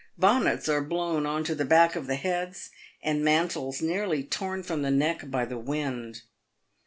[0.17, 2.71] Bonnets are blown on to the back of the heads,
[3.03, 6.23] and mantles nearly torn from the neck by the wind.